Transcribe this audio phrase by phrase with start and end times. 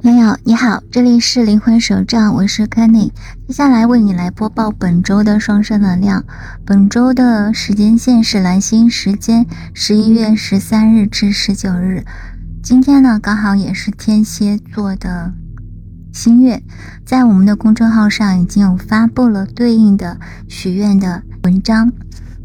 [0.00, 3.10] 朋友你好，这里是灵魂手账，我是 Kenny，
[3.48, 6.24] 接下来为你来播报本周的双生能量。
[6.64, 9.44] 本周的时间线是蓝星时间
[9.74, 12.04] 十一月十三日至十九日。
[12.62, 15.32] 今天呢，刚好也是天蝎座的
[16.12, 16.62] 新月，
[17.04, 21.90] 在我们的公众号上已经有发布了对应的许愿的文章，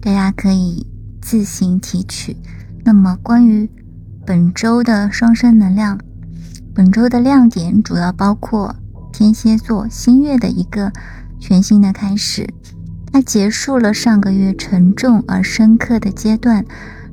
[0.02, 0.88] 大家可以
[1.22, 2.35] 自行提取。
[2.84, 3.70] 那么关于
[4.26, 5.99] 本周的双生能量。
[6.76, 8.76] 本周的亮点主要包括
[9.12, 10.91] 天蝎座新月的一个
[11.40, 12.52] 全新的开始，
[13.12, 16.66] 它结束了上个月沉重而深刻的阶段，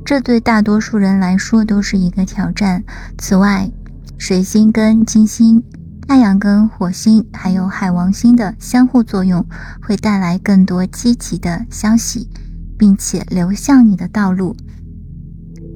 [0.02, 2.82] 这对大多数人来说都是一个挑战。
[3.18, 3.70] 此外，
[4.16, 5.62] 水星跟金星、
[6.08, 9.44] 太阳跟火星还有海王星的相互作用，
[9.82, 12.30] 会带来更多积极的消息，
[12.78, 14.56] 并且流向你的道路。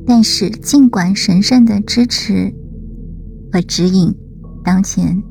[0.06, 2.54] 但是，尽管神圣的支持。
[3.54, 4.12] 和指引，
[4.64, 5.22] 当前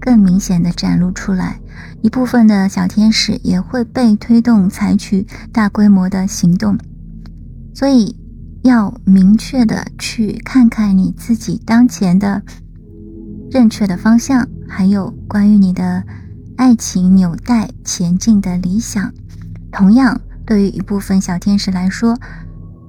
[0.00, 1.60] 更明显的展露出来。
[2.02, 6.76] 一部分的小天使也会被推动采取大规模的行动，
[7.72, 8.16] 所以
[8.62, 12.42] 要明确的去看看你自己当前的
[13.52, 16.02] 正确的方向，还有关于你的
[16.56, 19.14] 爱情纽带前进的理想。
[19.70, 22.18] 同样，对于一部分小天使来说，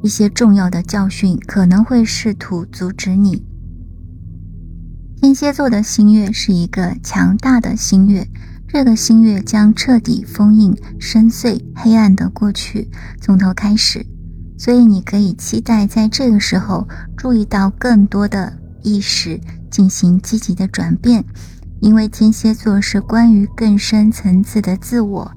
[0.02, 3.46] 一些重要的教训可能会试图阻止你。
[5.22, 8.28] 天蝎座的新月是一个强大的新月，
[8.68, 12.90] 这个新月将彻底封印深邃黑暗的过去，
[13.22, 14.04] 从头开始。
[14.58, 21.24] 所以你可以期待在这个时候注意到更多的意识进行积极的转变，
[21.82, 25.32] 因为天蝎座是关于更深层次的自我。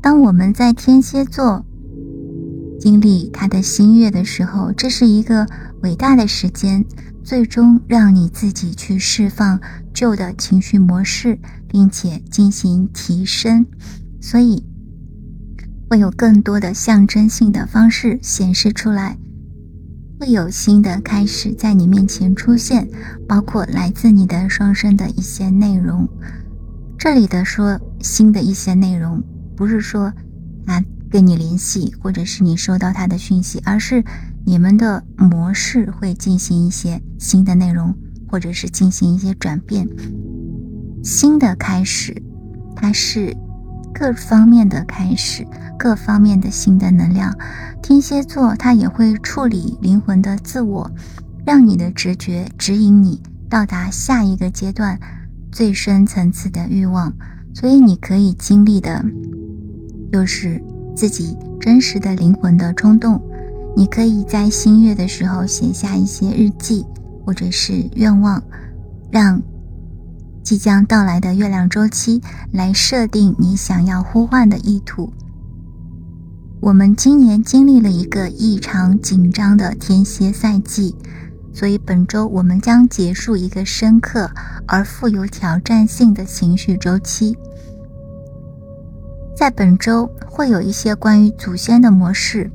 [0.00, 1.62] 当我们在天蝎座
[2.80, 5.46] 经历它的新月的时候，这是一个
[5.82, 6.82] 伟大的时间。
[7.28, 9.60] 最终让你自己去释放
[9.92, 13.66] 旧的情绪模式，并且进行提升，
[14.18, 14.64] 所以
[15.90, 19.18] 会有更多的象征性的方式显示出来，
[20.18, 22.88] 会有新的开始在你面前出现，
[23.28, 26.08] 包括来自你的双生的一些内容。
[26.98, 29.22] 这里的说新的一些内容，
[29.54, 30.04] 不是说
[30.64, 34.04] 啊跟你联系，或者是你收到他的讯息，而是。
[34.44, 37.94] 你们的模式会进行一些新的内容，
[38.30, 39.86] 或者是进行一些转变，
[41.04, 42.16] 新的开始，
[42.74, 43.36] 它是
[43.92, 45.46] 各方面的开始，
[45.78, 47.36] 各方面的新的能量。
[47.82, 50.90] 天蝎座它也会处理灵魂的自我，
[51.44, 53.20] 让你的直觉指引你
[53.50, 54.98] 到达下一个阶段
[55.52, 57.12] 最深层次的欲望。
[57.52, 59.04] 所以你可以经历的，
[60.10, 60.58] 就是
[60.98, 63.22] 自己真实的灵魂的冲动。
[63.76, 66.84] 你可以在新月的时候写下一些日记，
[67.24, 68.42] 或者是愿望，
[69.08, 69.40] 让
[70.42, 72.20] 即将到来的月亮周期
[72.50, 75.12] 来设定你想要呼唤的意图。
[76.60, 80.96] 我们今年经历了一个异常紧张的天蝎赛季，
[81.52, 84.28] 所以本周我们将结束一个深刻
[84.66, 87.36] 而富有挑战性的情绪周期。
[89.38, 92.50] 在本周会有一些关于祖先的模式。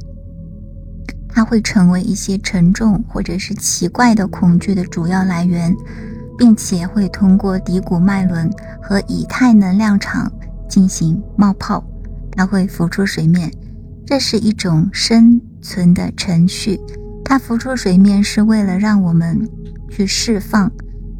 [1.29, 5.73] 它会成为一些沉重或者是奇怪的恐惧的主要来源，
[6.37, 8.51] 并且会通过骶骨脉轮
[8.81, 10.29] 和以太能量场
[10.67, 11.81] 进行冒泡，
[12.33, 13.49] 它会浮出水面。
[14.05, 16.77] 这是一种生存的程序，
[17.23, 19.49] 它浮出水面是为了让我们
[19.89, 20.69] 去释放。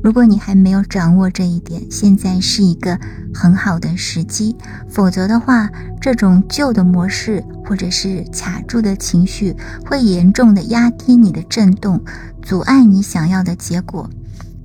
[0.03, 2.99] 如果你还没有掌握这一点，现在是一个
[3.33, 4.53] 很好的时机。
[4.89, 5.69] 否则的话，
[6.01, 9.55] 这种旧的模式或者是卡住的情绪，
[9.85, 12.03] 会严重的压低你的振动，
[12.41, 14.09] 阻碍你想要的结果。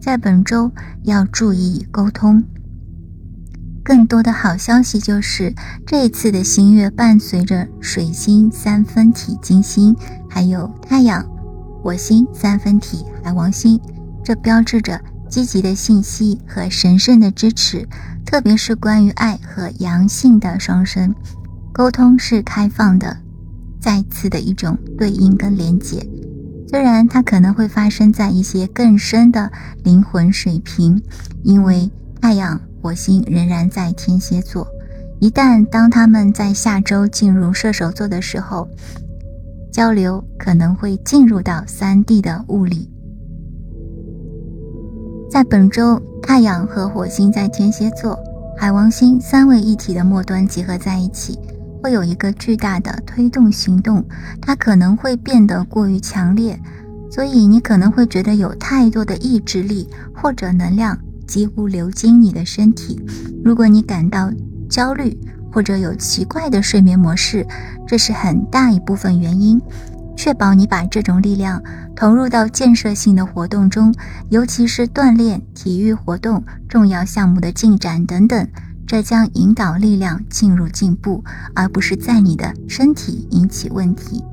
[0.01, 0.73] 在本周
[1.05, 2.43] 要注意沟通。
[3.85, 5.55] 更多的好消息就是，
[5.87, 9.95] 这一次的新月伴随着水星三分体金星，
[10.29, 11.25] 还有太阳、
[11.81, 13.81] 火星三分体海王星，
[14.25, 15.01] 这标志着。
[15.29, 17.87] 积极的信息和神圣的支持，
[18.25, 21.15] 特别是关于爱和阳性的双生
[21.73, 23.17] 沟通是开放的，
[23.81, 26.05] 再次的一种对应跟连接。
[26.69, 29.51] 虽然它可能会发生在一些更深的
[29.85, 31.01] 灵魂水平，
[31.43, 31.91] 因为
[32.21, 34.67] 太阳、火星仍然在天蝎座。
[35.21, 38.69] 一旦当他们在下周进入射手座的时候，
[39.73, 42.91] 交流可能会进入到三 D 的物理。
[45.31, 48.19] 在本周，太阳和火星在天蝎座，
[48.57, 51.39] 海王星三位一体的末端结合在一起，
[51.83, 54.03] 会有一个巨大的推动行动。
[54.41, 56.59] 它可能会变得过于强烈，
[57.11, 62.99] 所以你可能会觉得有太多的意志力或者能量几乎流经你的身体。
[63.45, 64.33] 如果你感到
[64.69, 65.17] 焦虑
[65.53, 67.47] 或者有奇怪的睡眠模式，
[67.87, 69.61] 这是很大一部分原因。
[70.19, 71.63] 确保你把这种力量
[71.95, 73.95] 投入到建设性的活动中，
[74.31, 78.47] 尤其是锻炼、体育活动、重要项目的进展等等。
[78.85, 81.23] 这将引导力量进入进步，
[81.55, 84.25] 而不是在你的身体引起问题。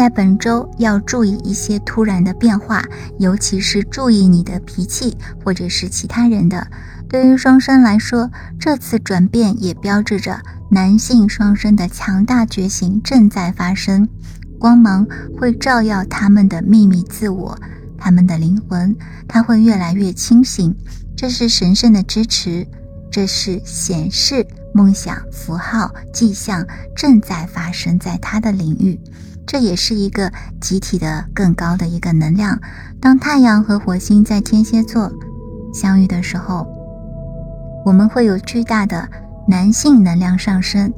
[0.00, 2.82] 在本周要注意一些突然的变化，
[3.18, 5.14] 尤其是注意你的脾气
[5.44, 6.66] 或者是其他人的。
[7.06, 14.08] 对于双生来说，这次转变也标志着男性双生的强大觉醒正在发生，
[14.58, 15.06] 光芒
[15.38, 17.58] 会照耀他们的秘密自我，
[17.98, 18.96] 他们的灵魂，
[19.28, 20.74] 他会越来越清醒。
[21.14, 22.66] 这是神圣的支持。
[23.10, 28.98] 这是显示梦想符号迹象正在发生在他的领域，
[29.50, 30.30] 这也是一个
[30.60, 32.56] 集体的更高的一个能量。
[33.00, 35.12] 当太阳和火星在天蝎座
[35.74, 36.64] 相遇的时候，
[37.84, 39.08] 我们会有巨大的
[39.48, 40.92] 男性能量上升，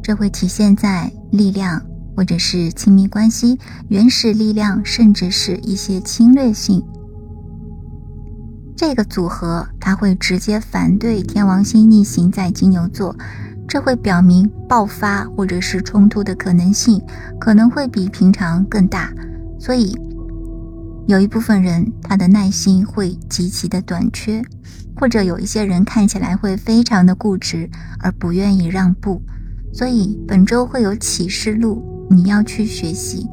[0.00, 1.82] 这会体现在力量，
[2.16, 3.58] 或者是亲密关系、
[3.88, 6.80] 原始力量，甚至是一些侵略性。
[8.76, 13.16] 这个组合，它会直接反对天王星逆行在金牛座，
[13.70, 17.00] 这会表明爆发或者是冲突的可能性
[17.38, 19.12] 可能会比平常更大。
[19.60, 19.96] 所以，
[21.06, 24.42] 有一部分人他的耐心会极其的短缺，
[24.96, 27.70] 或者有一些人看起来会非常的固执
[28.00, 29.22] 而不愿意让步。
[29.72, 33.28] 所以本周会有启示录，你要去学习。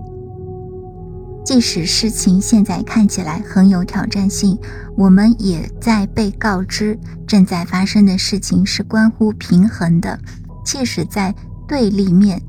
[1.48, 4.60] 即使事情现在看起来很有挑战性，
[4.98, 10.20] 我们也在被告知正在发生的事情是关乎平衡的。
[10.66, 11.34] 即使在
[11.66, 12.42] 对立面，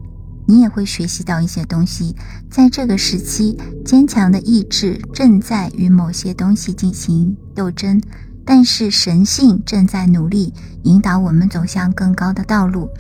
[0.47, 2.17] 你也会学习到一些东西。
[2.51, 8.03] 在这个时期，坚强的意志正在与某些东西进行斗争，
[8.45, 10.53] 但是神性正在努力
[10.83, 12.91] 引导我们走向更高的道路。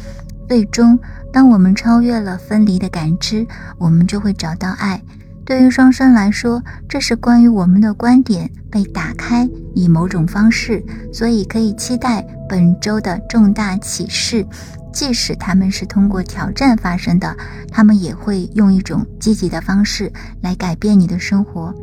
[0.49, 0.97] 最终，
[1.33, 3.45] 当我们超越了分离的感知，
[3.79, 5.03] 我们就会找到爱。
[5.49, 14.47] 对于双生来说，这是关于我们的观点被打开，以某种方式，所以可以期待本周的重大启示。
[14.93, 17.35] 即使他们是通过挑战发生的，
[17.71, 20.13] 他们也会用一种积极的方式
[20.43, 21.75] 来改变你的生活。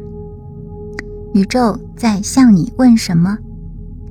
[1.34, 3.36] 宇宙在向你问什么？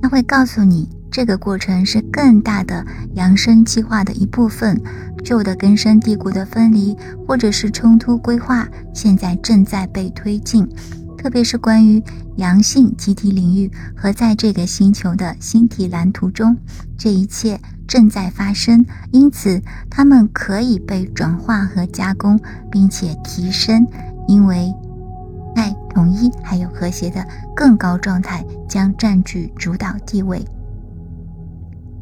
[0.01, 0.89] 它会告诉你。
[1.11, 4.77] 这个过程是更大的扬升计划的一部分，
[5.25, 6.95] 旧的根深蒂固的分离
[7.27, 10.69] 或者是冲突规划，现在正在被推进，
[11.17, 12.01] 特别是关于
[12.35, 16.55] 阳性集体领域和在这个星球的星体蓝图中，
[16.95, 22.39] 这一切正在发生，因此它们可以被转化和加工，
[22.71, 23.87] 并且提升，
[24.27, 24.71] 因为
[25.55, 27.25] 爱、统一还有和谐的
[27.55, 30.45] 更高状态将占据主导地位。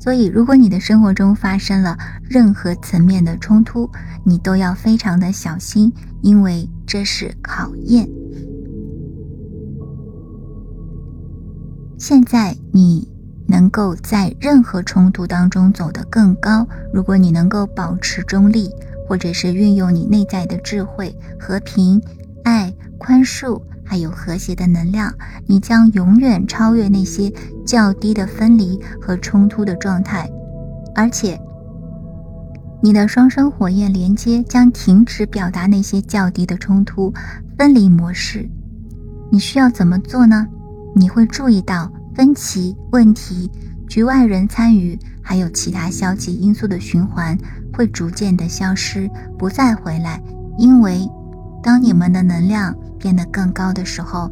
[0.03, 1.97] 所以，如果你的生活中发生了
[2.29, 3.89] 任何层面的冲突，
[4.25, 8.05] 你都要非常的小心，因为这是考验。
[11.97, 13.09] 现在你
[13.47, 18.69] 能够在任何冲突当中走得更高，如果你能够保持中立，
[19.07, 22.01] 或者是运用你内在的智慧、和平、
[22.43, 23.61] 爱、宽恕。
[23.93, 25.13] 还有和谐的能量，
[25.45, 27.31] 你将永远超越那些
[27.63, 30.27] 较低的分离和冲突的状态，
[30.95, 31.39] 而且
[32.81, 37.13] 你的双生火焰连接将停止表达那些较低的冲突
[37.55, 38.49] 分离模式。
[39.31, 40.47] 你需要怎么做呢？
[40.95, 43.51] 你会注意到分歧、问题、
[43.87, 47.37] 局外人参与，还有其他消极因素的循环
[47.71, 49.07] 会逐渐的消失，
[49.37, 50.19] 不再回来，
[50.57, 51.07] 因为
[51.63, 52.75] 当你们的能量。
[52.99, 54.31] 变得更高的时候，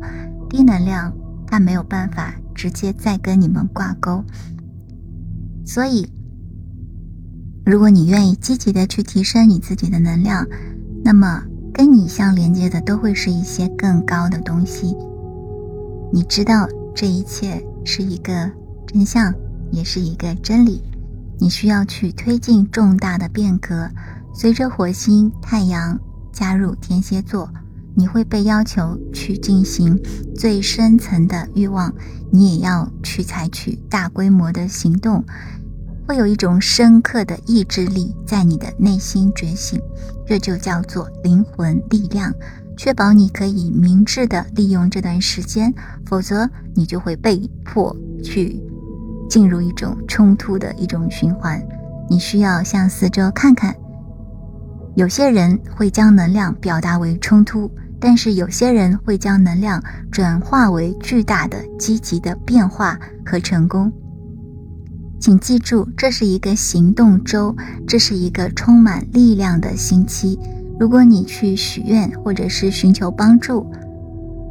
[0.49, 1.13] 低能量
[1.45, 4.23] 它没有办法直接再跟你们挂钩。
[5.65, 6.09] 所以，
[7.65, 10.47] 如果你愿意积极的去提升你自己的能量，
[11.03, 14.95] 那么跟你相连接的都会是一些更高的东西。
[16.13, 18.49] 你知道这一切是一个
[18.87, 19.33] 真相，
[19.69, 20.81] 也是一个真理。
[21.37, 23.89] 你需要去推进重大的变革，
[24.33, 25.99] 随着火星、太阳
[26.31, 27.49] 加入天蝎座。
[27.93, 29.99] 你会被要求去进行
[30.33, 31.93] 最深层的欲望，
[32.31, 35.21] 你也要去采取大规模的行动，
[36.07, 39.77] 会有一种深刻的意志力在你的内心觉醒，
[40.25, 42.33] 这就叫做灵魂力量，
[42.77, 45.73] 确保你可以明智的利用这段时间，
[46.05, 48.57] 否则你就会被迫去
[49.29, 51.61] 进入一种冲突的一种循环。
[52.09, 53.75] 你需要向四周看看，
[54.95, 57.71] 有些人会将能量表达为冲突。
[58.03, 59.79] 但是有些人会将能量
[60.11, 63.93] 转化为巨大的积极的变化和成功。
[65.19, 67.55] 请记住，这是一个行动周，
[67.87, 70.39] 这是一个充满力量的星期。
[70.79, 73.71] 如果你去许愿，或者是寻求帮助，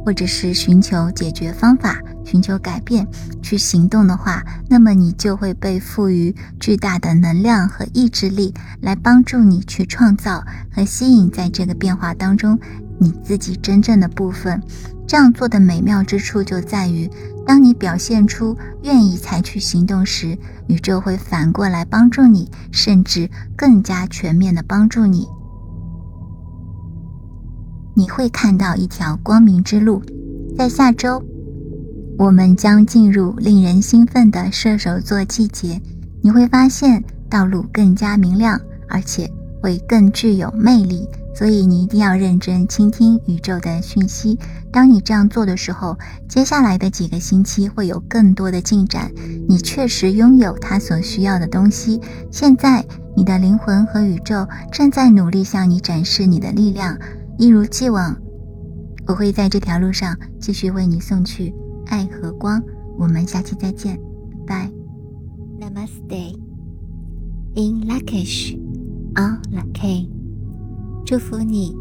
[0.05, 3.07] 或者是寻求解决方法、寻求改变、
[3.41, 12.59] 去行动的话，那么你就会被赋予巨大的能量和意志力，来帮助你去创造和吸引在这个变化当中
[12.99, 14.61] 你自己真正的部分。
[15.07, 17.09] 这样做的美妙之处就在于，
[17.45, 25.27] 当你表现出愿意采取行动时，宇宙会反过来帮助你，甚至更加全面的帮助你。
[28.01, 30.01] 你会看到一条光明之路。
[30.57, 31.23] 在下周，
[32.17, 35.79] 我们将进入令人兴奋的射手座季节，
[36.23, 39.29] 你会发现道路更加明亮，而且
[39.61, 41.07] 会更具有魅力。
[41.35, 44.35] 所以你一定要认真倾听宇宙的讯息。
[44.71, 45.95] 当你这样做的时候，
[46.27, 49.11] 接下来的几个星期会有更多的进展。
[49.47, 52.01] 你确实拥有他所需要的东西。
[52.31, 52.83] 现在，
[53.15, 56.97] 你的灵魂和宇宙正在努力向你展示你的力量。
[57.41, 58.15] 一如既往，
[59.07, 61.51] 我会在这条路上继续为你送去
[61.87, 62.61] 爱和光。
[62.99, 63.99] 我们下期再见，
[64.45, 64.71] 拜。
[65.59, 66.37] Namaste.
[67.55, 68.55] In Lakish,
[69.15, 70.07] on Lake.
[71.03, 71.75] 祝福你，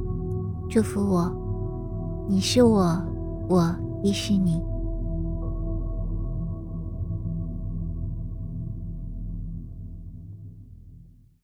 [0.71, 2.99] 祝福我，你是我，
[3.47, 4.63] 我亦是你。